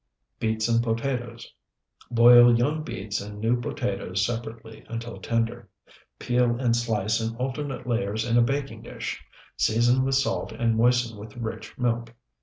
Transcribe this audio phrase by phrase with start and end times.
[0.39, 1.53] BEETS AND POTATOES
[2.09, 5.69] Boil young beets and new potatoes separately until tender;
[6.17, 9.23] peel and slice in alternate layers in a baking dish;
[9.57, 12.15] season with salt and moisten with rich milk.